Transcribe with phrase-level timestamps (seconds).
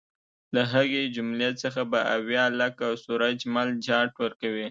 [0.55, 4.59] له هغې جملې څخه به اویا لکه سورج مل جاټ ورکوي.